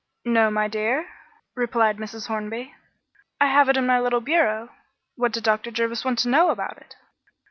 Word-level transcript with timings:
"No, 0.25 0.49
my 0.49 0.67
dear," 0.67 1.09
replied 1.53 1.97
Mrs. 1.97 2.25
Hornby. 2.25 2.73
"I 3.39 3.45
have 3.45 3.69
it 3.69 3.77
in 3.77 3.85
my 3.85 3.99
little 3.99 4.19
bureau. 4.19 4.69
What 5.13 5.31
did 5.31 5.43
Dr. 5.43 5.69
Jervis 5.69 6.03
wish 6.03 6.23
to 6.23 6.27
know 6.29 6.49
about 6.49 6.77
it?" 6.79 6.95